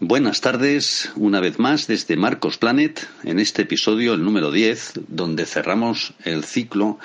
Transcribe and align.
Buenas 0.00 0.40
tardes, 0.40 1.10
una 1.16 1.40
vez 1.40 1.58
más 1.58 1.88
desde 1.88 2.16
Marcos 2.16 2.56
Planet, 2.56 3.08
en 3.24 3.40
este 3.40 3.62
episodio, 3.62 4.14
el 4.14 4.22
número 4.22 4.52
10, 4.52 4.92
donde 5.08 5.44
cerramos 5.44 6.14
el 6.22 6.44
ciclo 6.44 7.00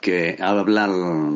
que 0.00 0.36
habla 0.38 0.88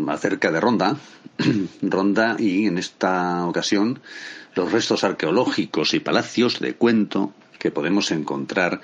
acerca 0.07 0.53
de 0.53 0.61
Ronda, 0.61 0.97
Ronda 1.83 2.37
y 2.39 2.67
en 2.67 2.79
esta 2.79 3.45
ocasión 3.47 3.99
los 4.55 4.71
restos 4.71 5.03
arqueológicos 5.03 5.95
y 5.95 5.99
palacios 5.99 6.61
de 6.61 6.75
cuento 6.75 7.35
que 7.59 7.73
podemos 7.73 8.13
encontrar 8.13 8.81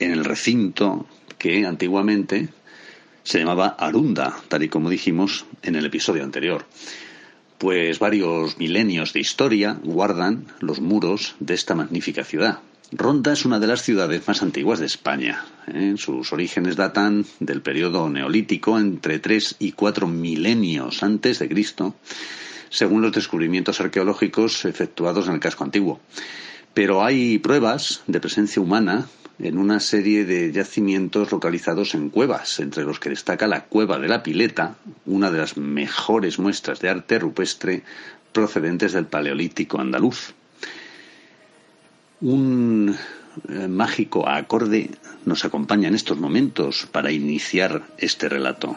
en 0.00 0.10
el 0.10 0.24
recinto 0.24 1.06
que 1.38 1.66
antiguamente 1.66 2.48
se 3.22 3.38
llamaba 3.38 3.76
Arunda, 3.78 4.34
tal 4.48 4.64
y 4.64 4.68
como 4.68 4.90
dijimos 4.90 5.46
en 5.62 5.76
el 5.76 5.86
episodio 5.86 6.24
anterior 6.24 6.66
pues 7.58 7.98
varios 7.98 8.58
milenios 8.58 9.12
de 9.12 9.20
historia 9.20 9.78
guardan 9.82 10.46
los 10.60 10.80
muros 10.80 11.36
de 11.40 11.54
esta 11.54 11.74
magnífica 11.74 12.24
ciudad. 12.24 12.60
Ronda 12.92 13.32
es 13.32 13.44
una 13.44 13.58
de 13.58 13.66
las 13.66 13.82
ciudades 13.82 14.28
más 14.28 14.42
antiguas 14.42 14.78
de 14.78 14.86
España. 14.86 15.44
¿eh? 15.66 15.94
Sus 15.96 16.32
orígenes 16.32 16.76
datan 16.76 17.26
del 17.40 17.60
periodo 17.60 18.08
neolítico 18.08 18.78
entre 18.78 19.18
tres 19.18 19.56
y 19.58 19.72
cuatro 19.72 20.06
milenios 20.06 21.02
antes 21.02 21.40
de 21.40 21.48
Cristo, 21.48 21.96
según 22.70 23.02
los 23.02 23.12
descubrimientos 23.12 23.80
arqueológicos 23.80 24.64
efectuados 24.66 25.26
en 25.26 25.34
el 25.34 25.40
casco 25.40 25.64
antiguo. 25.64 26.00
Pero 26.74 27.02
hay 27.02 27.38
pruebas 27.38 28.02
de 28.06 28.20
presencia 28.20 28.62
humana 28.62 29.06
en 29.38 29.58
una 29.58 29.80
serie 29.80 30.24
de 30.24 30.50
yacimientos 30.50 31.30
localizados 31.30 31.94
en 31.94 32.08
cuevas, 32.10 32.58
entre 32.60 32.84
los 32.84 32.98
que 32.98 33.10
destaca 33.10 33.46
la 33.46 33.64
Cueva 33.64 33.98
de 33.98 34.08
la 34.08 34.22
Pileta, 34.22 34.76
una 35.04 35.30
de 35.30 35.38
las 35.38 35.56
mejores 35.56 36.38
muestras 36.38 36.80
de 36.80 36.88
arte 36.88 37.18
rupestre 37.18 37.82
procedentes 38.32 38.92
del 38.92 39.06
Paleolítico 39.06 39.80
andaluz. 39.80 40.34
Un 42.20 42.96
eh, 43.48 43.68
mágico 43.68 44.28
acorde 44.28 44.90
nos 45.26 45.44
acompaña 45.44 45.88
en 45.88 45.94
estos 45.94 46.18
momentos 46.18 46.88
para 46.90 47.12
iniciar 47.12 47.82
este 47.98 48.28
relato. 48.28 48.76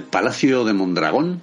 El 0.00 0.06
Palacio 0.06 0.64
de 0.64 0.72
Mondragón, 0.72 1.42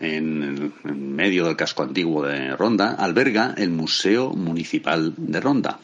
en, 0.00 0.70
medio 0.84 1.46
del 1.46 1.56
casco 1.56 1.82
antiguo 1.82 2.26
de 2.26 2.54
Ronda, 2.54 2.90
alberga 2.92 3.54
el 3.56 3.70
Museo 3.70 4.32
Municipal 4.34 5.14
de 5.16 5.40
Ronda. 5.40 5.80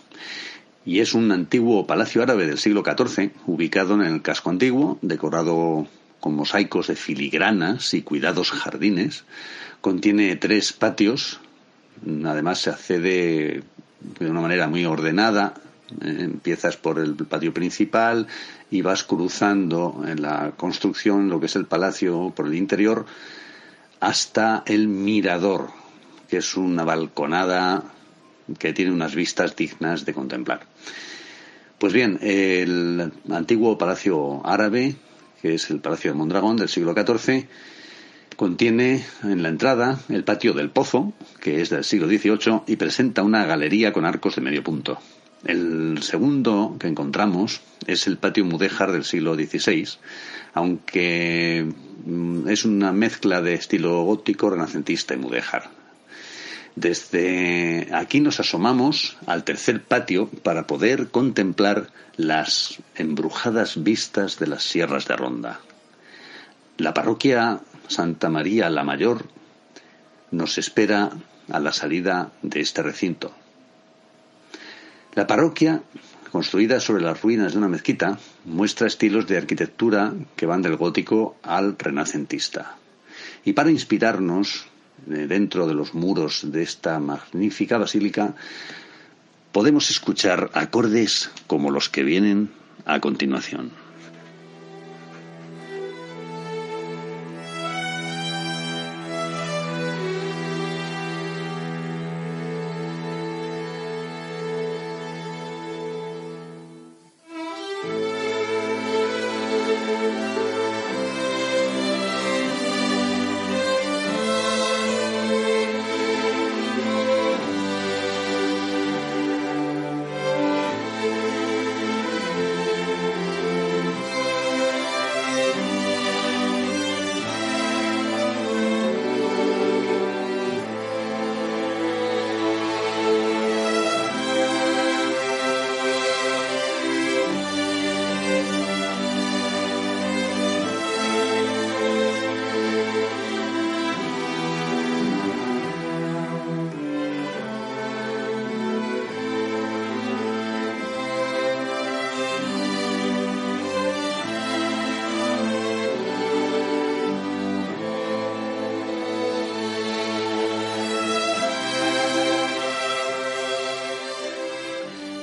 Y 0.84 1.00
es 1.00 1.14
un 1.14 1.32
antiguo 1.32 1.86
palacio 1.86 2.22
árabe 2.22 2.46
del 2.46 2.58
siglo 2.58 2.84
XIV, 2.84 3.30
ubicado 3.46 3.94
en 3.94 4.02
el 4.02 4.20
casco 4.20 4.50
antiguo, 4.50 4.98
decorado 5.00 5.88
con 6.20 6.34
mosaicos 6.34 6.88
de 6.88 6.96
filigranas 6.96 7.94
y 7.94 8.02
cuidados 8.02 8.50
jardines. 8.50 9.24
Contiene 9.80 10.36
tres 10.36 10.74
patios. 10.74 11.40
Además, 12.26 12.58
se 12.58 12.68
accede 12.68 13.62
de 14.20 14.30
una 14.30 14.42
manera 14.42 14.68
muy 14.68 14.84
ordenada 14.84 15.54
empiezas 16.00 16.76
por 16.76 16.98
el 16.98 17.14
patio 17.14 17.52
principal 17.54 18.26
y 18.70 18.82
vas 18.82 19.04
cruzando 19.04 20.02
en 20.06 20.22
la 20.22 20.52
construcción, 20.56 21.28
lo 21.28 21.40
que 21.40 21.46
es 21.46 21.56
el 21.56 21.66
palacio 21.66 22.32
por 22.34 22.46
el 22.46 22.54
interior, 22.54 23.06
hasta 24.00 24.62
el 24.66 24.88
mirador, 24.88 25.70
que 26.28 26.38
es 26.38 26.56
una 26.56 26.84
balconada 26.84 27.84
que 28.58 28.72
tiene 28.72 28.92
unas 28.92 29.14
vistas 29.14 29.56
dignas 29.56 30.04
de 30.04 30.14
contemplar. 30.14 30.66
Pues 31.78 31.92
bien, 31.92 32.18
el 32.22 33.12
antiguo 33.30 33.76
palacio 33.76 34.44
árabe, 34.46 34.96
que 35.42 35.54
es 35.54 35.70
el 35.70 35.80
Palacio 35.80 36.12
de 36.12 36.16
Mondragón 36.16 36.56
del 36.56 36.68
siglo 36.68 36.94
XIV, 36.94 37.46
contiene 38.36 39.04
en 39.22 39.42
la 39.42 39.48
entrada 39.48 39.98
el 40.08 40.24
patio 40.24 40.52
del 40.52 40.70
Pozo, 40.70 41.12
que 41.40 41.60
es 41.60 41.70
del 41.70 41.84
siglo 41.84 42.06
XVIII, 42.06 42.62
y 42.66 42.76
presenta 42.76 43.22
una 43.22 43.44
galería 43.44 43.92
con 43.92 44.04
arcos 44.04 44.36
de 44.36 44.42
medio 44.42 44.62
punto. 44.62 44.98
El 45.46 46.02
segundo 46.02 46.76
que 46.80 46.88
encontramos 46.88 47.60
es 47.86 48.08
el 48.08 48.18
patio 48.18 48.44
mudéjar 48.44 48.90
del 48.90 49.04
siglo 49.04 49.36
XVI, 49.36 49.88
aunque 50.54 51.72
mm, 52.04 52.48
es 52.48 52.64
una 52.64 52.90
mezcla 52.90 53.40
de 53.40 53.54
estilo 53.54 54.02
gótico, 54.02 54.50
renacentista 54.50 55.14
y 55.14 55.18
mudéjar. 55.18 55.70
Desde 56.74 57.88
aquí 57.92 58.18
nos 58.18 58.40
asomamos 58.40 59.16
al 59.26 59.44
tercer 59.44 59.84
patio 59.84 60.28
para 60.28 60.66
poder 60.66 61.10
contemplar 61.10 61.90
las 62.16 62.78
embrujadas 62.96 63.84
vistas 63.84 64.40
de 64.40 64.48
las 64.48 64.64
sierras 64.64 65.06
de 65.06 65.14
Ronda. 65.14 65.60
La 66.76 66.92
parroquia 66.92 67.60
Santa 67.86 68.30
María 68.30 68.68
la 68.68 68.82
Mayor 68.82 69.26
nos 70.32 70.58
espera 70.58 71.12
a 71.48 71.60
la 71.60 71.72
salida 71.72 72.32
de 72.42 72.60
este 72.60 72.82
recinto. 72.82 73.32
La 75.16 75.26
parroquia, 75.26 75.82
construida 76.30 76.78
sobre 76.78 77.02
las 77.02 77.22
ruinas 77.22 77.52
de 77.52 77.58
una 77.58 77.68
mezquita, 77.68 78.18
muestra 78.44 78.86
estilos 78.86 79.26
de 79.26 79.38
arquitectura 79.38 80.12
que 80.36 80.44
van 80.44 80.60
del 80.60 80.76
gótico 80.76 81.38
al 81.42 81.78
renacentista. 81.78 82.76
Y 83.42 83.54
para 83.54 83.70
inspirarnos 83.70 84.66
eh, 85.10 85.26
dentro 85.26 85.66
de 85.66 85.72
los 85.72 85.94
muros 85.94 86.52
de 86.52 86.62
esta 86.62 87.00
magnífica 87.00 87.78
basílica, 87.78 88.34
podemos 89.52 89.88
escuchar 89.88 90.50
acordes 90.52 91.30
como 91.46 91.70
los 91.70 91.88
que 91.88 92.02
vienen 92.02 92.50
a 92.84 93.00
continuación. 93.00 93.85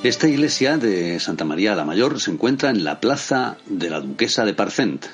Esta 0.03 0.27
iglesia 0.27 0.77
de 0.77 1.17
Santa 1.21 1.45
María 1.45 1.75
la 1.75 1.85
Mayor 1.85 2.19
se 2.19 2.29
encuentra 2.29 2.69
en 2.69 2.83
la 2.83 3.00
plaza 3.00 3.55
de 3.67 3.89
la 3.89 4.01
Duquesa 4.01 4.44
de 4.44 4.53
Parcent, 4.53 5.05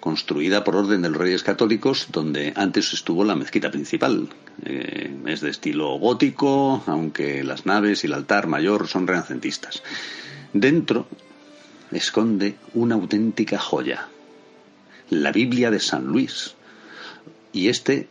construida 0.00 0.64
por 0.64 0.76
orden 0.76 1.02
de 1.02 1.10
los 1.10 1.18
Reyes 1.18 1.42
Católicos, 1.42 2.08
donde 2.10 2.54
antes 2.56 2.94
estuvo 2.94 3.22
la 3.22 3.34
mezquita 3.34 3.70
principal. 3.70 4.30
Eh, 4.64 5.14
es 5.26 5.42
de 5.42 5.50
estilo 5.50 5.98
gótico, 5.98 6.82
aunque 6.86 7.44
las 7.44 7.66
naves 7.66 8.02
y 8.02 8.06
el 8.06 8.14
altar 8.14 8.46
mayor 8.46 8.88
son 8.88 9.06
renacentistas. 9.06 9.82
Dentro 10.54 11.06
esconde 11.90 12.56
una 12.72 12.94
auténtica 12.94 13.58
joya, 13.58 14.08
la 15.10 15.32
Biblia 15.32 15.70
de 15.70 15.80
San 15.80 16.06
Luis. 16.06 16.54
Y 17.52 17.68
este 17.68 18.08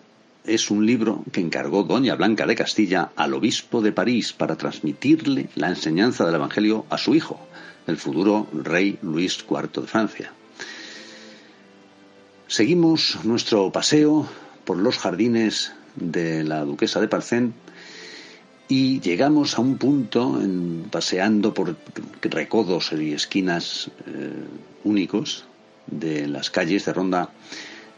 es 0.50 0.72
un 0.72 0.86
libro 0.86 1.24
que 1.32 1.42
encargó 1.42 1.84
doña 1.84 2.16
Blanca 2.16 2.46
de 2.46 2.56
Castilla 2.56 3.12
al 3.16 3.34
obispo 3.34 3.82
de 3.82 3.92
París 3.92 4.34
para 4.34 4.56
transmitirle 4.56 5.50
la 5.56 5.70
enseñanza 5.70 6.26
del 6.26 6.36
Evangelio 6.36 6.86
a 6.90 6.98
su 6.98 7.16
hijo, 7.16 7.40
el 7.88 7.98
futuro 7.98 8.48
rey 8.52 8.98
Luis 9.02 9.46
IV 9.50 9.82
de 9.82 9.88
Francia. 9.88 10.34
Seguimos 12.48 13.20
nuestro 13.24 13.72
paseo 13.72 14.28
por 14.66 14.78
los 14.78 14.98
jardines 14.98 15.72
de 15.96 16.44
la 16.44 16.66
duquesa 16.66 17.00
de 17.00 17.08
Parcent 17.08 17.54
y 18.68 19.00
llegamos 19.02 19.58
a 19.58 19.62
un 19.62 19.78
punto, 19.78 20.40
en, 20.42 20.86
paseando 20.92 21.54
por 21.54 21.76
recodos 22.22 22.92
y 22.92 23.14
esquinas 23.14 23.90
eh, 24.08 24.32
únicos 24.84 25.46
de 25.88 26.28
las 26.28 26.50
calles 26.50 26.86
de 26.86 26.94
Ronda, 26.94 27.30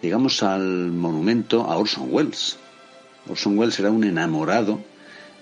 llegamos 0.01 0.43
al 0.43 0.91
monumento 0.91 1.63
a 1.63 1.77
Orson 1.77 2.07
Welles. 2.09 2.57
Orson 3.29 3.57
Welles 3.57 3.79
era 3.79 3.91
un 3.91 4.03
enamorado 4.03 4.81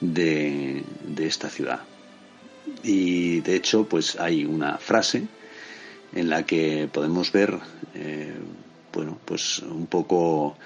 de, 0.02 0.84
esta 1.18 1.50
ciudad. 1.50 1.82
Y 2.84 3.42
de 3.42 3.56
hecho, 3.56 3.86
pues 3.86 4.20
hay 4.20 4.46
una 4.46 4.78
frase 4.78 5.28
en 6.14 6.30
la 6.30 6.46
que 6.46 6.90
podemos 6.92 7.32
ver, 7.32 7.58
eh, 7.96 8.34
bueno, 8.94 9.18
pues 9.26 9.60
un 9.60 9.88
poco 9.88 10.58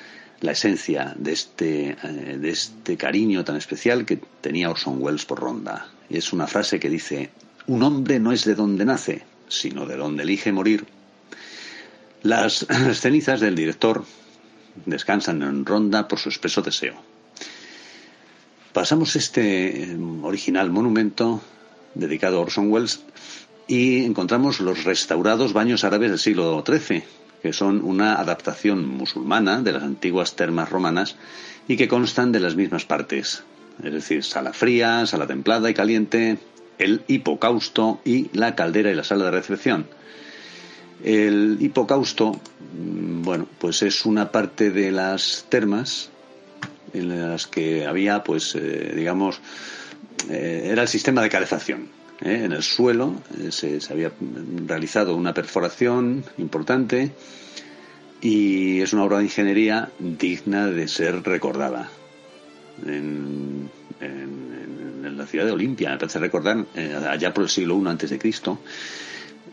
la 0.42 0.52
esencia 0.52 1.14
de 1.18 1.32
este, 1.32 1.98
eh, 2.04 2.38
de 2.40 2.50
este 2.50 2.98
cariño 2.98 3.44
tan 3.44 3.56
especial 3.56 4.06
que 4.06 4.20
tenía 4.42 4.70
Orson 4.70 5.02
Welles 5.02 5.26
por 5.26 5.40
Ronda. 5.40 5.88
Y 6.10 6.18
es 6.18 6.34
una 6.34 6.48
frase 6.48 6.80
que 6.80 6.90
dice, 6.90 7.30
un 7.68 7.84
hombre 7.84 8.20
no 8.20 8.32
es 8.32 8.44
de 8.44 8.56
donde 8.56 8.86
nace, 8.86 9.24
sino 9.48 9.86
de 9.86 9.96
donde 9.96 10.24
elige 10.24 10.52
morir. 10.52 10.86
Las 12.24 12.66
cenizas 12.94 13.42
del 13.42 13.56
director 13.56 14.06
descansan 14.86 15.44
en 15.44 15.66
Ronda 15.66 16.08
por 16.08 16.20
su 16.20 16.30
espeso 16.30 16.62
deseo. 16.62 16.96
Pasamos 18.72 19.18
este 19.18 19.84
eh, 19.84 19.98
original 20.24 20.72
monumento 20.72 21.42
dedicado 21.94 22.38
a 22.38 22.42
Orson 22.42 22.72
Welles 22.72 23.04
y 23.68 24.06
encontramos 24.06 24.62
los 24.62 24.86
restaurados 24.86 25.52
baños 25.52 25.84
árabes 25.84 26.12
del 26.12 26.20
siglo 26.20 26.64
XIII, 26.66 27.04
que 27.42 27.52
son 27.52 27.84
una 27.84 28.16
adaptación 28.16 28.88
musulmana 28.88 29.62
de 29.62 29.74
las 29.74 29.84
antiguas 29.84 30.38
termas 30.38 30.70
romanas 30.70 31.18
y 31.68 31.76
que 31.76 31.90
constan 31.90 32.32
de 32.32 32.40
las 32.40 32.56
mismas 32.56 32.86
partes, 32.86 33.44
es 33.84 33.94
decir, 33.94 34.24
sala 34.24 34.54
fría, 34.54 35.06
sala 35.06 35.28
templada 35.28 35.70
y 35.70 35.74
caliente, 35.74 36.38
el 36.78 37.04
hipocausto 37.08 38.00
y 38.06 38.30
la 38.32 38.56
caldera 38.56 38.92
y 38.92 38.96
la 38.96 39.04
sala 39.04 39.26
de 39.26 39.32
recepción. 39.32 39.88
El 41.04 41.58
hipocausto, 41.60 42.32
mm, 42.32 43.24
bueno, 43.24 43.48
pues 43.60 43.82
es 43.82 44.06
una 44.06 44.32
parte 44.32 44.72
de 44.72 44.92
las 44.92 45.46
termas 45.50 46.10
en 46.94 47.10
las 47.10 47.48
que 47.48 47.86
había, 47.86 48.24
pues, 48.24 48.56
eh, 48.56 48.94
digamos, 48.96 49.42
eh, 50.30 50.70
era 50.72 50.84
el 50.84 50.88
sistema 50.88 51.22
de 51.22 51.30
calefacción. 51.30 51.90
¿eh? 52.22 52.44
En 52.46 52.54
el 52.54 52.64
suelo 52.64 53.16
se, 53.50 53.80
había 53.90 54.12
realizado 54.66 55.16
una 55.16 55.34
perforación 55.34 56.24
importante 56.38 57.12
y 58.22 58.80
es 58.80 58.94
una 58.94 59.04
obra 59.04 59.18
de 59.18 59.26
ingeniería 59.26 59.90
digna 60.00 60.68
de 60.68 60.88
ser 60.88 61.22
recordada. 61.24 61.90
En, 62.86 63.72
la 65.04 65.28
ciudad 65.28 65.46
de 65.46 65.52
Olimpia, 65.52 65.92
me 65.92 65.98
parece 65.98 66.20
recordar, 66.20 66.66
allá 67.08 67.34
por 67.34 67.44
el 67.44 67.50
siglo 67.50 67.80
I 67.82 67.88
antes 67.88 68.10
de 68.10 68.18
Cristo, 68.18 68.60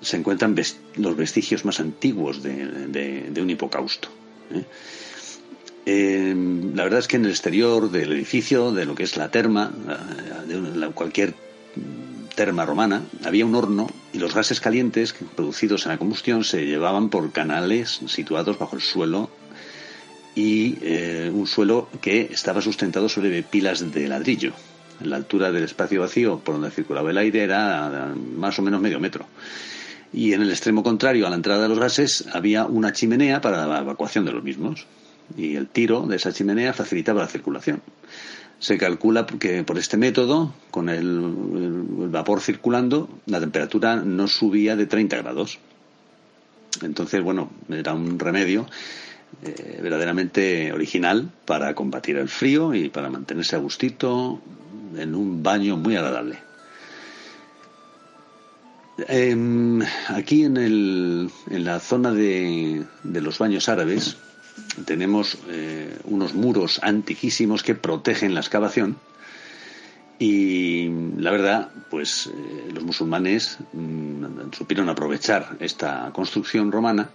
se 0.00 0.16
encuentran 0.16 0.56
los 0.96 1.16
vestigios 1.16 1.64
más 1.64 1.80
antiguos 1.80 2.42
de, 2.42 3.32
un 3.40 3.50
hipocausto. 3.50 4.08
¿eh? 4.52 4.64
Em, 5.86 6.74
la 6.74 6.84
verdad 6.84 7.00
es 7.00 7.08
que 7.08 7.16
en 7.16 7.24
el 7.24 7.30
exterior 7.30 7.90
del 7.90 8.12
edificio, 8.12 8.72
de 8.72 8.84
lo 8.84 8.94
que 8.94 9.02
es 9.02 9.16
la 9.16 9.30
terma, 9.30 9.72
de 10.46 10.90
cualquier 10.90 11.34
terma 12.34 12.64
romana, 12.64 13.02
había 13.24 13.44
un 13.44 13.54
horno 13.54 13.88
y 14.12 14.18
los 14.18 14.34
gases 14.34 14.60
calientes 14.60 15.14
producidos 15.36 15.84
en 15.84 15.92
la 15.92 15.98
combustión 15.98 16.44
se 16.44 16.64
llevaban 16.64 17.08
por 17.10 17.32
canales 17.32 18.00
situados 18.06 18.58
bajo 18.58 18.76
el 18.76 18.82
suelo 18.82 19.30
y 20.34 20.78
eh, 20.82 21.30
un 21.32 21.46
suelo 21.46 21.88
que 22.00 22.28
estaba 22.32 22.62
sustentado 22.62 23.08
sobre 23.08 23.42
pilas 23.42 23.92
de 23.92 24.08
ladrillo. 24.08 24.52
La 25.02 25.16
altura 25.16 25.50
del 25.50 25.64
espacio 25.64 26.00
vacío 26.00 26.38
por 26.38 26.54
donde 26.54 26.70
circulaba 26.70 27.10
el 27.10 27.18
aire 27.18 27.42
era 27.42 28.14
más 28.36 28.58
o 28.58 28.62
menos 28.62 28.80
medio 28.80 29.00
metro 29.00 29.26
y 30.12 30.32
en 30.32 30.42
el 30.42 30.50
extremo 30.50 30.82
contrario 30.82 31.26
a 31.26 31.30
la 31.30 31.36
entrada 31.36 31.62
de 31.62 31.68
los 31.68 31.78
gases 31.78 32.26
había 32.32 32.66
una 32.66 32.92
chimenea 32.92 33.40
para 33.40 33.66
la 33.66 33.80
evacuación 33.80 34.24
de 34.24 34.32
los 34.32 34.42
mismos 34.42 34.86
y 35.36 35.56
el 35.56 35.68
tiro 35.68 36.06
de 36.06 36.16
esa 36.16 36.32
chimenea 36.32 36.72
facilitaba 36.72 37.22
la 37.22 37.28
circulación. 37.28 37.82
Se 38.58 38.76
calcula 38.76 39.26
que 39.26 39.64
por 39.64 39.78
este 39.78 39.96
método, 39.96 40.52
con 40.70 40.88
el, 40.88 41.20
vapor 42.10 42.40
circulando, 42.40 43.08
la 43.26 43.40
temperatura 43.40 43.96
no 43.96 44.28
subía 44.28 44.76
de 44.76 44.86
30 44.86 45.16
grados. 45.16 45.58
Entonces, 46.82 47.22
bueno, 47.22 47.50
era 47.70 47.94
un 47.94 48.18
remedio 48.18 48.66
eh, 49.42 49.78
verdaderamente 49.82 50.72
original 50.72 51.30
para 51.46 51.74
combatir 51.74 52.16
el 52.16 52.28
frío 52.28 52.74
y 52.74 52.90
para 52.90 53.08
mantenerse 53.08 53.56
a 53.56 53.60
gustito 53.60 54.40
en 54.96 55.14
un 55.14 55.42
baño 55.42 55.76
muy 55.76 55.96
agradable. 55.96 56.49
Em, 59.08 59.80
aquí 60.08 60.44
en, 60.44 60.56
el, 60.56 61.30
en, 61.48 61.64
la 61.64 61.80
zona 61.80 62.12
de, 62.12 62.84
los 63.04 63.38
baños 63.38 63.68
árabes 63.68 64.16
tenemos 64.84 65.38
eh, 65.48 65.96
unos 66.04 66.34
muros 66.34 66.80
antiquísimos 66.82 67.62
que 67.62 67.74
protegen 67.74 68.34
la 68.34 68.40
excavación 68.40 68.98
y 70.18 70.90
la 71.16 71.30
verdad, 71.30 71.70
pues 71.88 72.26
eh, 72.26 72.70
los 72.72 72.84
musulmanes 72.84 73.58
mm, 73.72 74.52
supieron 74.52 74.88
aprovechar 74.88 75.56
esta 75.60 76.10
construcción 76.12 76.70
romana 76.70 77.10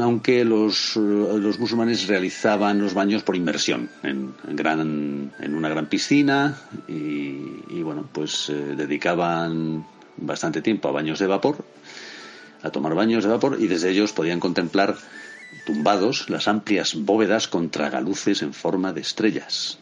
aunque 0.00 0.44
los, 0.44 0.96
los, 0.96 1.58
musulmanes 1.58 2.06
realizaban 2.06 2.80
los 2.80 2.94
baños 2.94 3.22
por 3.22 3.34
inversión 3.34 3.88
en, 4.02 4.34
gran, 4.48 5.32
en 5.38 5.54
una 5.54 5.68
gran 5.68 5.86
piscina 5.86 6.56
y, 6.86 7.82
bueno, 7.82 8.06
pues 8.12 8.50
eh, 8.50 8.74
dedicaban 8.76 9.86
bastante 10.16 10.62
tiempo 10.62 10.88
a 10.88 10.92
baños 10.92 11.18
de 11.18 11.26
vapor, 11.26 11.64
a 12.62 12.70
tomar 12.70 12.94
baños 12.94 13.24
de 13.24 13.30
vapor, 13.30 13.58
y 13.60 13.66
desde 13.66 13.90
ellos 13.90 14.12
podían 14.12 14.40
contemplar 14.40 14.96
tumbados 15.66 16.28
las 16.30 16.48
amplias 16.48 16.94
bóvedas 16.94 17.48
con 17.48 17.70
tragaluces 17.70 18.42
en 18.42 18.52
forma 18.52 18.92
de 18.92 19.00
estrellas. 19.00 19.78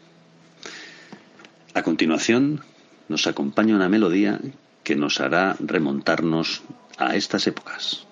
A 1.75 1.83
continuación, 1.83 2.61
nos 3.09 3.27
acompaña 3.27 3.77
una 3.77 3.89
melodía 3.89 4.41
que 4.85 4.97
nos 4.97 5.21
hará 5.21 5.57
remontarnos 5.61 6.62
a 6.99 7.17
estas 7.17 7.47
épocas. 7.47 8.07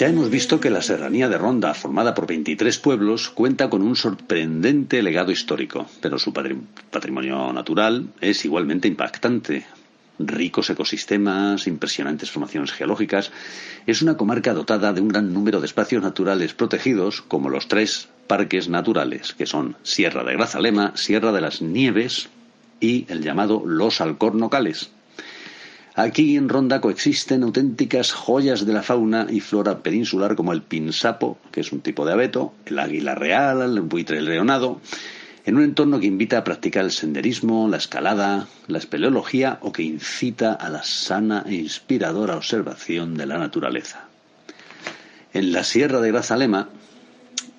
Ya 0.00 0.08
hemos 0.08 0.30
visto 0.30 0.60
que 0.60 0.70
la 0.70 0.80
serranía 0.80 1.28
de 1.28 1.36
Ronda, 1.36 1.74
formada 1.74 2.14
por 2.14 2.26
23 2.26 2.78
pueblos, 2.78 3.28
cuenta 3.28 3.68
con 3.68 3.82
un 3.82 3.96
sorprendente 3.96 5.02
legado 5.02 5.30
histórico, 5.30 5.84
pero 6.00 6.18
su 6.18 6.32
patrimonio 6.32 7.52
natural 7.52 8.08
es 8.22 8.46
igualmente 8.46 8.88
impactante. 8.88 9.66
Ricos 10.18 10.70
ecosistemas, 10.70 11.66
impresionantes 11.66 12.30
formaciones 12.30 12.72
geológicas, 12.72 13.30
es 13.86 14.00
una 14.00 14.16
comarca 14.16 14.54
dotada 14.54 14.94
de 14.94 15.02
un 15.02 15.08
gran 15.08 15.34
número 15.34 15.60
de 15.60 15.66
espacios 15.66 16.02
naturales 16.02 16.54
protegidos, 16.54 17.20
como 17.20 17.50
los 17.50 17.68
tres 17.68 18.08
parques 18.26 18.70
naturales, 18.70 19.34
que 19.34 19.44
son 19.44 19.76
Sierra 19.82 20.24
de 20.24 20.32
Grazalema, 20.32 20.96
Sierra 20.96 21.30
de 21.30 21.42
las 21.42 21.60
Nieves 21.60 22.30
y 22.80 23.04
el 23.10 23.20
llamado 23.20 23.64
Los 23.66 24.00
Alcornocales. 24.00 24.92
Aquí 26.00 26.38
en 26.38 26.48
Ronda 26.48 26.80
coexisten 26.80 27.42
auténticas 27.42 28.12
joyas 28.12 28.64
de 28.64 28.72
la 28.72 28.82
fauna 28.82 29.26
y 29.28 29.40
flora 29.40 29.82
peninsular 29.82 30.34
como 30.34 30.54
el 30.54 30.62
pinsapo, 30.62 31.36
que 31.52 31.60
es 31.60 31.72
un 31.72 31.82
tipo 31.82 32.06
de 32.06 32.14
abeto, 32.14 32.54
el 32.64 32.78
águila 32.78 33.14
real, 33.14 33.60
el 33.60 33.82
buitre 33.82 34.22
leonado, 34.22 34.80
en 35.44 35.56
un 35.58 35.62
entorno 35.62 36.00
que 36.00 36.06
invita 36.06 36.38
a 36.38 36.44
practicar 36.44 36.86
el 36.86 36.90
senderismo, 36.90 37.68
la 37.68 37.76
escalada, 37.76 38.48
la 38.66 38.78
espeleología 38.78 39.58
o 39.60 39.72
que 39.72 39.82
incita 39.82 40.54
a 40.54 40.70
la 40.70 40.82
sana 40.84 41.44
e 41.46 41.56
inspiradora 41.56 42.38
observación 42.38 43.14
de 43.14 43.26
la 43.26 43.36
naturaleza. 43.36 44.08
En 45.34 45.52
la 45.52 45.64
Sierra 45.64 46.00
de 46.00 46.12
Grazalema, 46.12 46.70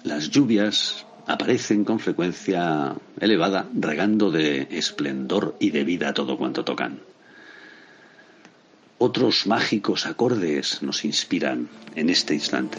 las 0.04 0.32
lluvias 0.32 1.06
aparecen 1.28 1.86
con 1.86 2.00
frecuencia 2.00 2.96
elevada, 3.20 3.68
regando 3.76 4.32
de 4.32 4.68
esplendor 4.72 5.56
y 5.60 5.70
de 5.70 5.84
vida 5.84 6.16
todo 6.16 6.40
cuanto 6.40 6.66
tocan. 6.66 7.11
Otros 9.04 9.48
mágicos 9.48 10.06
acordes 10.06 10.84
nos 10.84 11.06
inspiran 11.06 11.70
en 11.96 12.12
este 12.12 12.36
instante. 12.36 12.78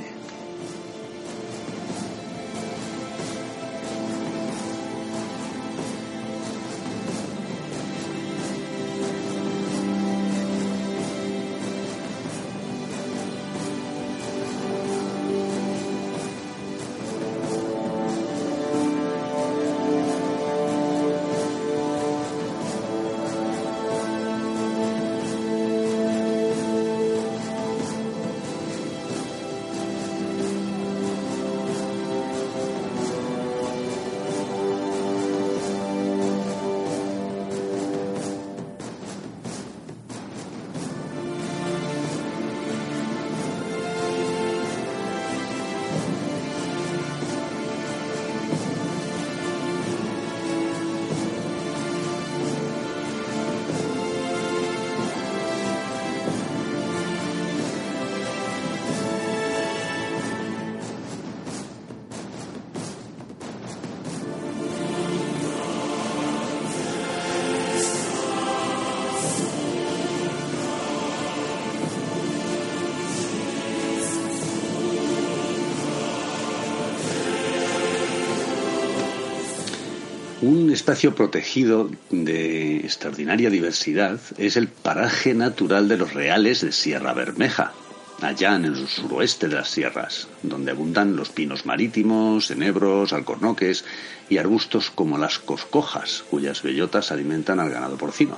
Un 80.42 80.72
espacio 80.72 81.14
protegido 81.14 81.88
de 82.10 82.78
extraordinaria 82.78 83.48
diversidad 83.48 84.18
es 84.38 84.56
el 84.56 84.66
paraje 84.66 85.34
natural 85.34 85.86
de 85.86 85.96
los 85.96 86.14
reales 86.14 86.62
de 86.62 86.72
Sierra 86.72 87.14
Bermeja, 87.14 87.72
allá 88.20 88.56
en 88.56 88.64
el 88.64 88.88
suroeste 88.88 89.46
de 89.46 89.54
las 89.54 89.70
sierras, 89.70 90.26
donde 90.42 90.72
abundan 90.72 91.14
los 91.14 91.28
pinos 91.28 91.64
marítimos, 91.64 92.50
enebros, 92.50 93.12
alcornoques 93.12 93.84
y 94.28 94.38
arbustos 94.38 94.90
como 94.90 95.16
las 95.16 95.38
coscojas, 95.38 96.24
cuyas 96.28 96.64
bellotas 96.64 97.12
alimentan 97.12 97.60
al 97.60 97.70
ganado 97.70 97.96
porcino. 97.96 98.36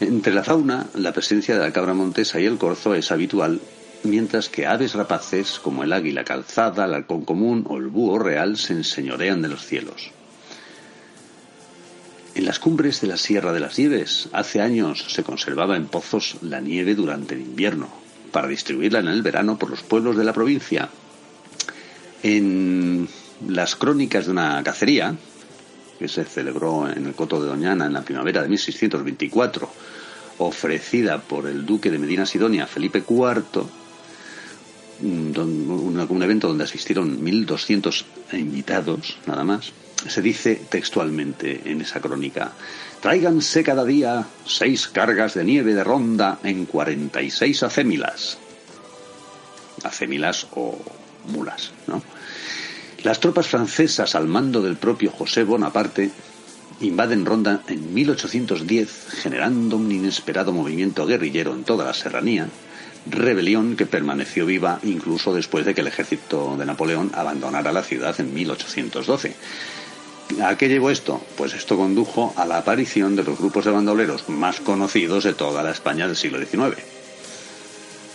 Entre 0.00 0.34
la 0.34 0.42
fauna, 0.42 0.88
la 0.96 1.12
presencia 1.12 1.54
de 1.54 1.60
la 1.60 1.72
cabra 1.72 1.94
montesa 1.94 2.40
y 2.40 2.46
el 2.46 2.58
corzo 2.58 2.96
es 2.96 3.12
habitual, 3.12 3.60
mientras 4.02 4.48
que 4.48 4.66
aves 4.66 4.94
rapaces 4.94 5.60
como 5.60 5.84
el 5.84 5.92
águila 5.92 6.24
calzada, 6.24 6.86
el 6.86 6.94
halcón 6.94 7.24
común 7.24 7.64
o 7.68 7.76
el 7.76 7.86
búho 7.86 8.18
real 8.18 8.56
se 8.56 8.72
enseñorean 8.72 9.40
de 9.40 9.50
los 9.50 9.64
cielos. 9.64 10.10
En 12.40 12.46
las 12.46 12.58
cumbres 12.58 13.02
de 13.02 13.06
la 13.06 13.18
Sierra 13.18 13.52
de 13.52 13.60
las 13.60 13.78
Nieves, 13.78 14.30
hace 14.32 14.62
años 14.62 15.04
se 15.08 15.22
conservaba 15.22 15.76
en 15.76 15.88
pozos 15.88 16.36
la 16.40 16.62
nieve 16.62 16.94
durante 16.94 17.34
el 17.34 17.42
invierno, 17.42 17.86
para 18.32 18.48
distribuirla 18.48 19.00
en 19.00 19.08
el 19.08 19.20
verano 19.20 19.58
por 19.58 19.68
los 19.68 19.82
pueblos 19.82 20.16
de 20.16 20.24
la 20.24 20.32
provincia. 20.32 20.88
En 22.22 23.06
las 23.46 23.76
crónicas 23.76 24.24
de 24.24 24.30
una 24.30 24.62
cacería, 24.62 25.14
que 25.98 26.08
se 26.08 26.24
celebró 26.24 26.90
en 26.90 27.08
el 27.08 27.14
Coto 27.14 27.42
de 27.42 27.48
Doñana 27.48 27.84
en 27.84 27.92
la 27.92 28.06
primavera 28.06 28.40
de 28.40 28.48
1624, 28.48 29.70
ofrecida 30.38 31.20
por 31.20 31.46
el 31.46 31.66
duque 31.66 31.90
de 31.90 31.98
Medina 31.98 32.24
Sidonia, 32.24 32.66
Felipe 32.66 33.04
IV, 33.06 33.66
un, 35.02 36.22
evento 36.22 36.48
donde 36.48 36.64
asistieron 36.64 37.22
1.200 37.22 38.02
invitados, 38.32 39.18
nada 39.26 39.44
más, 39.44 39.74
se 40.08 40.22
dice 40.22 40.60
textualmente 40.68 41.62
en 41.64 41.80
esa 41.80 42.00
crónica, 42.00 42.52
tráiganse 43.00 43.62
cada 43.62 43.84
día 43.84 44.26
seis 44.46 44.88
cargas 44.88 45.34
de 45.34 45.44
nieve 45.44 45.74
de 45.74 45.84
ronda 45.84 46.38
en 46.42 46.66
46 46.66 47.62
acémilas. 47.62 48.38
Acémilas 49.84 50.46
o 50.54 50.78
mulas, 51.26 51.72
¿no? 51.86 52.02
Las 53.02 53.20
tropas 53.20 53.46
francesas 53.46 54.14
al 54.14 54.26
mando 54.26 54.60
del 54.60 54.76
propio 54.76 55.10
José 55.10 55.42
Bonaparte 55.44 56.10
invaden 56.80 57.24
Ronda 57.26 57.62
en 57.66 57.94
1810, 57.94 59.06
generando 59.22 59.76
un 59.76 59.90
inesperado 59.90 60.52
movimiento 60.52 61.06
guerrillero 61.06 61.54
en 61.54 61.64
toda 61.64 61.84
la 61.84 61.94
serranía, 61.94 62.48
rebelión 63.08 63.76
que 63.76 63.86
permaneció 63.86 64.46
viva 64.46 64.80
incluso 64.82 65.32
después 65.32 65.64
de 65.64 65.74
que 65.74 65.80
el 65.80 65.86
ejército 65.86 66.56
de 66.58 66.66
Napoleón 66.66 67.10
abandonara 67.14 67.72
la 67.72 67.82
ciudad 67.82 68.18
en 68.20 68.34
1812. 68.34 69.34
¿A 70.42 70.56
qué 70.56 70.68
llevó 70.68 70.90
esto? 70.90 71.20
Pues 71.36 71.54
esto 71.54 71.76
condujo 71.76 72.32
a 72.36 72.46
la 72.46 72.58
aparición 72.58 73.16
de 73.16 73.24
los 73.24 73.38
grupos 73.38 73.64
de 73.64 73.72
bandoleros 73.72 74.28
más 74.28 74.60
conocidos 74.60 75.24
de 75.24 75.34
toda 75.34 75.62
la 75.62 75.72
España 75.72 76.06
del 76.06 76.16
siglo 76.16 76.38
XIX. 76.38 76.82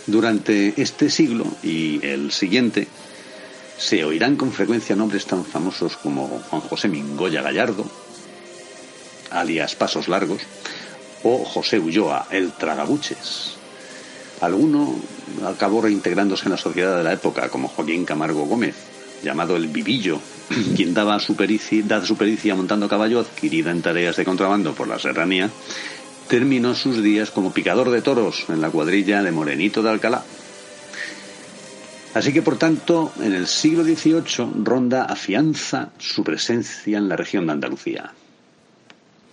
Durante 0.08 0.74
este 0.82 1.10
siglo 1.10 1.46
y 1.62 2.06
el 2.06 2.32
siguiente, 2.32 2.88
se 3.78 4.06
oirán 4.06 4.38
con 4.38 4.52
frecuencia 4.52 4.96
nombres 4.96 5.26
tan 5.26 5.44
famosos 5.44 5.98
como 5.98 6.28
Juan 6.50 6.62
José 6.62 6.88
Mingoya 6.88 7.42
Gallardo, 7.42 7.86
alias 9.32 9.76
Pasos 9.76 10.08
Largos, 10.08 10.42
o 11.24 11.44
José 11.44 11.80
Ulloa, 11.80 12.28
el 12.32 12.54
Tragabuches. 12.54 13.56
Alguno 14.42 14.96
acabó 15.46 15.82
reintegrándose 15.82 16.46
en 16.46 16.52
la 16.52 16.58
sociedad 16.58 16.98
de 16.98 17.04
la 17.04 17.14
época, 17.14 17.50
como 17.50 17.68
Joaquín 17.68 18.06
Camargo 18.06 18.46
Gómez, 18.46 18.76
llamado 19.24 19.56
el 19.56 19.68
Vivillo, 19.68 20.20
quien 20.76 20.94
daba 20.94 21.20
su 21.20 21.36
pericia, 21.36 22.02
su 22.06 22.18
pericia 22.18 22.56
montando 22.56 22.88
caballo, 22.88 23.20
adquirida 23.20 23.72
en 23.72 23.82
tareas 23.82 24.16
de 24.16 24.26
contrabando 24.26 24.74
por 24.74 24.88
la 24.88 25.00
serranía, 25.00 25.50
terminó 26.28 26.76
sus 26.76 27.04
días 27.04 27.32
como 27.32 27.54
picador 27.54 27.92
de 27.92 28.02
toros 28.02 28.46
en 28.50 28.62
la 28.62 28.70
cuadrilla 28.70 29.22
de 29.24 29.32
Morenito 29.32 29.84
de 29.84 29.90
Alcalá. 29.90 30.24
Así 32.14 32.32
que, 32.32 32.42
por 32.42 32.58
tanto, 32.58 33.12
en 33.22 33.34
el 33.34 33.46
siglo 33.46 33.84
XVIII, 33.84 34.64
Ronda 34.64 35.04
afianza 35.04 35.90
su 35.98 36.24
presencia 36.24 36.98
en 36.98 37.10
la 37.10 37.18
región 37.18 37.46
de 37.46 37.52
Andalucía. 37.52 38.14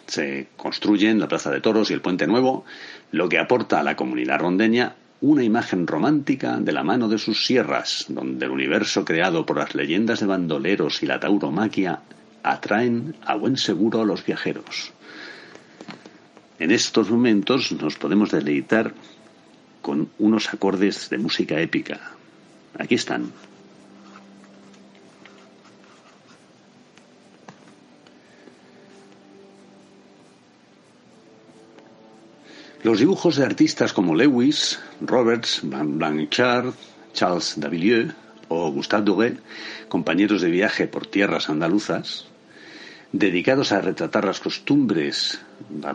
Se 0.08 0.48
construyen 0.56 1.20
la 1.20 1.28
Plaza 1.28 1.50
de 1.50 1.60
Toros 1.60 1.90
y 1.90 1.94
el 1.94 2.00
Puente 2.00 2.26
Nuevo, 2.26 2.64
lo 3.12 3.28
que 3.28 3.38
aporta 3.38 3.78
a 3.78 3.84
la 3.84 3.94
comunidad 3.94 4.40
rondeña 4.40 4.96
una 5.22 5.44
imagen 5.44 5.86
romántica 5.86 6.58
de 6.58 6.72
la 6.72 6.82
mano 6.82 7.08
de 7.08 7.16
sus 7.16 7.46
sierras, 7.46 8.06
donde 8.08 8.44
el 8.44 8.50
universo 8.50 9.04
creado 9.04 9.46
por 9.46 9.56
las 9.56 9.74
leyendas 9.74 10.18
de 10.18 10.26
bandoleros 10.26 11.00
y 11.02 11.06
la 11.06 11.20
tauromaquia 11.20 12.00
atraen 12.42 13.14
a 13.24 13.36
buen 13.36 13.56
seguro 13.56 14.02
a 14.02 14.04
los 14.04 14.26
viajeros. 14.26 14.92
En 16.58 16.72
estos 16.72 17.08
momentos 17.08 17.70
nos 17.70 17.96
podemos 17.96 18.32
deleitar 18.32 18.94
con 19.80 20.10
unos 20.18 20.52
acordes 20.52 21.08
de 21.08 21.18
música 21.18 21.60
épica, 21.60 22.00
aquí 22.76 22.96
están. 22.96 23.30
Los 32.82 32.98
dibujos 32.98 33.36
de 33.36 33.44
artistas 33.44 33.92
como 33.92 34.16
Lewis, 34.16 34.80
Roberts, 35.00 35.60
Van 35.62 35.98
Blanchard, 35.98 36.74
Charles 37.12 37.54
Davilieu 37.56 38.10
o 38.48 38.72
Gustave 38.72 39.04
Doré, 39.04 39.36
compañeros 39.88 40.42
de 40.42 40.50
viaje 40.50 40.88
por 40.88 41.06
tierras 41.06 41.48
andaluzas, 41.48 42.26
dedicados 43.12 43.70
a 43.70 43.80
retratar 43.80 44.24
las 44.24 44.40
costumbres, 44.40 45.40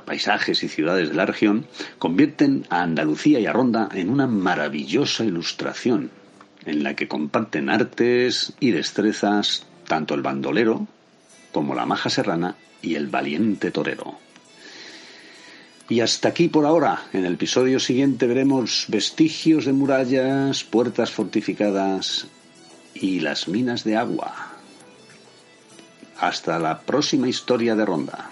paisajes 0.06 0.64
y 0.64 0.70
ciudades 0.70 1.10
de 1.10 1.16
la 1.16 1.26
región, 1.26 1.68
convierten 2.00 2.66
a 2.70 2.84
Andalucía 2.84 3.42
y 3.42 3.48
a 3.48 3.52
Ronda 3.52 3.90
en 3.94 4.10
una 4.10 4.28
maravillosa 4.28 5.26
ilustración, 5.26 6.10
en 6.66 6.84
la 6.84 6.96
que 6.96 7.10
comparten 7.10 7.70
artes 7.70 8.54
y 8.62 8.72
destrezas 8.72 9.66
tanto 9.90 10.14
el 10.14 10.22
bandolero 10.22 10.88
como 11.52 11.76
la 11.76 11.86
maja 11.86 12.10
serrana 12.10 12.56
y 12.82 12.96
el 12.96 13.08
valiente 13.08 13.72
torero. 13.72 14.27
Y 15.90 16.02
hasta 16.02 16.30
aquí 16.30 16.50
por 16.50 16.66
ahora. 16.66 17.04
En 17.14 17.26
el 17.26 17.34
episodio 17.34 17.80
siguiente 17.80 18.28
veremos 18.28 18.86
vestigios 18.90 19.66
de 19.66 19.74
murallas, 19.74 20.64
puertas 20.64 21.12
fortificadas 21.12 22.28
y 22.94 23.22
las 23.22 23.48
minas 23.48 23.84
de 23.84 23.96
agua. 23.96 24.54
Hasta 26.20 26.60
la 26.60 26.82
próxima 26.82 27.30
historia 27.30 27.76
de 27.76 27.86
Ronda. 27.86 28.32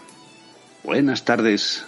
Buenas 0.83 1.23
tardes. 1.23 1.85